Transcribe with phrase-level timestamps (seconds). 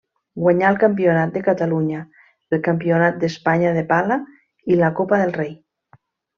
[0.43, 1.99] Guanyà el Campionat de Catalunya,
[2.57, 4.21] el Campionat d'Espanya de pala
[4.75, 5.57] i la Copa del Rei.